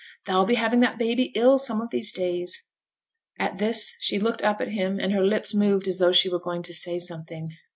Thou'll 0.25 0.45
be 0.47 0.55
having 0.55 0.79
that 0.79 0.97
baby 0.97 1.25
ill 1.35 1.59
some 1.59 1.79
of 1.79 1.91
these 1.91 2.11
days.' 2.11 2.65
At 3.37 3.59
this, 3.59 3.93
she 3.99 4.17
looked 4.17 4.41
up 4.43 4.59
at 4.59 4.69
him, 4.69 4.99
and 4.99 5.13
her 5.13 5.23
lips 5.23 5.53
moved 5.53 5.87
as 5.87 5.99
though 5.99 6.11
she 6.11 6.27
were 6.27 6.39
going 6.41 6.63
to 6.63 6.73
say 6.73 6.97
something. 6.97 7.51